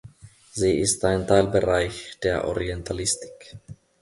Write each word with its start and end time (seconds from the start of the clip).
Sie 0.51 0.79
ist 0.79 1.05
ein 1.05 1.27
Teilbereich 1.27 2.17
der 2.23 2.47
Orientalistik. 2.47 3.57